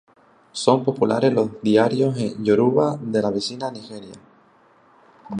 Son 0.51 0.83
populares 0.83 1.31
los 1.31 1.61
diarios 1.61 2.17
en 2.17 2.43
yoruba 2.43 2.97
de 2.99 3.21
la 3.21 3.29
vecina 3.29 3.69
Nigeria. 3.69 4.15